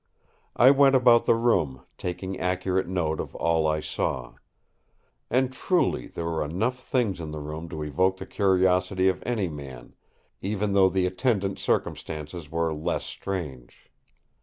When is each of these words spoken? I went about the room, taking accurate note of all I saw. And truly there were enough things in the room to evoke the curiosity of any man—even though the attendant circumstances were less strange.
I 0.55 0.71
went 0.71 0.95
about 0.95 1.25
the 1.25 1.35
room, 1.35 1.85
taking 1.95 2.39
accurate 2.39 2.87
note 2.87 3.19
of 3.19 3.35
all 3.35 3.67
I 3.67 3.81
saw. 3.81 4.33
And 5.29 5.53
truly 5.53 6.07
there 6.07 6.25
were 6.25 6.43
enough 6.43 6.79
things 6.79 7.19
in 7.19 7.29
the 7.29 7.39
room 7.39 7.69
to 7.69 7.83
evoke 7.83 8.17
the 8.17 8.25
curiosity 8.25 9.09
of 9.09 9.21
any 9.27 9.47
man—even 9.47 10.73
though 10.73 10.89
the 10.89 11.05
attendant 11.05 11.59
circumstances 11.59 12.49
were 12.49 12.73
less 12.73 13.03
strange. 13.05 13.91